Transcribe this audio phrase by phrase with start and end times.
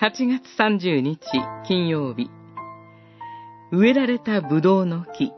[0.00, 1.18] 8月30日
[1.66, 2.30] 金曜日。
[3.72, 5.32] 植えられたブドウの木。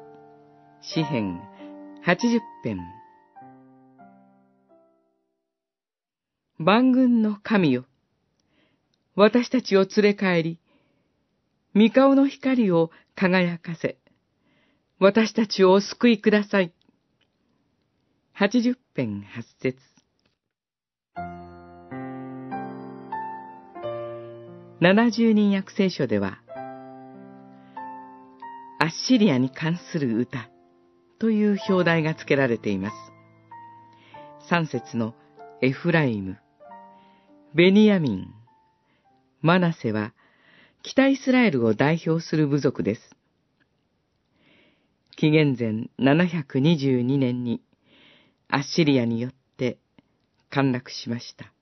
[0.82, 1.40] 詩編
[2.04, 2.78] 80編。
[6.58, 7.86] 万軍の神よ。
[9.16, 10.60] 私たちを連れ帰り
[11.74, 13.96] 御顔の光を輝かせ
[14.98, 16.74] 私たちをお救いください。
[18.38, 19.89] 80編8節。
[24.80, 26.40] 70人訳聖書では、
[28.78, 30.48] アッシリアに関する歌
[31.18, 32.94] という表題が付けられています。
[34.50, 35.14] 3節の
[35.60, 36.38] エフライム、
[37.54, 38.28] ベニヤミン、
[39.42, 40.14] マナセは
[40.82, 43.02] 北イスラエルを代表する部族です。
[45.14, 47.60] 紀元前722年に
[48.48, 49.76] アッシリアによって
[50.48, 51.52] 陥落しました。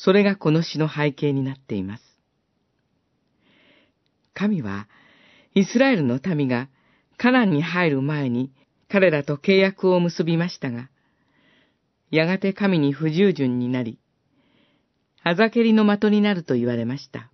[0.00, 2.02] それがこの詩の背景になっています。
[4.32, 4.86] 神は、
[5.54, 6.68] イスラエルの民が
[7.16, 8.52] カナンに入る前に
[8.88, 10.88] 彼らと契約を結びましたが、
[12.12, 13.98] やがて神に不従順になり、
[15.24, 17.32] あざけりの的になると言われました。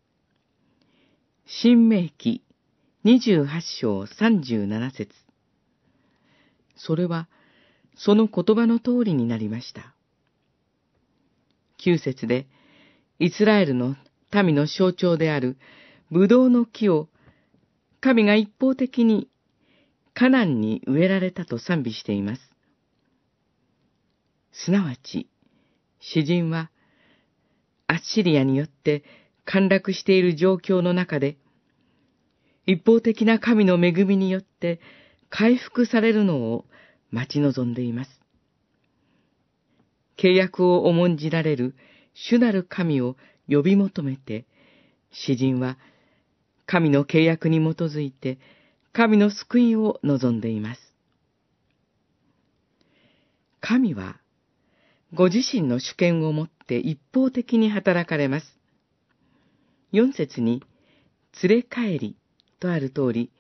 [1.46, 2.42] 新明記
[3.04, 3.46] 28
[3.80, 5.12] 章37節
[6.76, 7.28] それは、
[7.94, 9.93] その言葉の通りになりました。
[11.84, 12.46] 9節で、
[13.18, 13.96] イスラエルの
[14.32, 15.56] 民の象徴である
[16.10, 17.08] ブドウの木を
[18.00, 19.28] 神が一方的に
[20.14, 22.42] カナンに植えられたと賛美しています。
[24.52, 25.28] すなわち、
[26.00, 26.70] 詩人は
[27.86, 29.02] アッシリアによって
[29.44, 31.36] 陥落している状況の中で、
[32.66, 34.80] 一方的な神の恵みによって
[35.28, 36.64] 回復されるのを
[37.10, 38.23] 待ち望んでいます。
[40.16, 41.74] 契約を重んじられる
[42.14, 43.16] 主なる神を
[43.48, 44.46] 呼び求めて、
[45.12, 45.78] 詩人は
[46.66, 48.38] 神の契約に基づいて
[48.92, 50.80] 神の救いを望んでいます。
[53.60, 54.20] 神は
[55.14, 58.58] ご自身の主権をもって一方的に働かれます。
[59.92, 60.60] 四節に、
[61.40, 62.16] 連れ帰り
[62.58, 63.30] とある通り、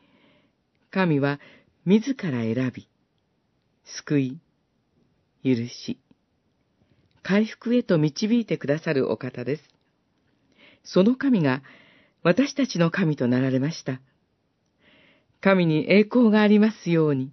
[0.92, 1.40] 神は
[1.84, 2.88] 自ら選び、
[3.84, 4.38] 救い、
[5.42, 5.98] 許し、
[7.24, 9.62] 回復へと導いてくださるお方です。
[10.84, 11.62] その神が
[12.22, 14.00] 私たちの神となられました。
[15.40, 17.32] 神に栄光がありますように。